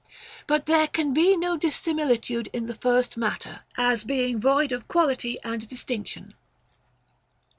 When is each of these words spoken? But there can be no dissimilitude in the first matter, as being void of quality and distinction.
But 0.47 0.65
there 0.65 0.87
can 0.87 1.13
be 1.13 1.37
no 1.37 1.57
dissimilitude 1.57 2.49
in 2.53 2.65
the 2.65 2.73
first 2.73 3.17
matter, 3.17 3.59
as 3.77 4.03
being 4.03 4.39
void 4.39 4.71
of 4.71 4.87
quality 4.87 5.37
and 5.43 5.67
distinction. 5.67 6.33